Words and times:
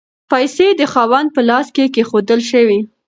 پیسې 0.31 0.67
د 0.79 0.81
خاوند 0.93 1.27
په 1.35 1.41
لاس 1.49 1.67
کې 1.75 1.85
کیښودل 1.95 2.41
شوې. 2.51 2.79